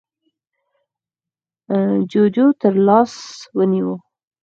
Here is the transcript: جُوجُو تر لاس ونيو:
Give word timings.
جُوجُو 2.09 2.47
تر 2.59 2.73
لاس 2.85 3.13
ونيو: 3.57 3.89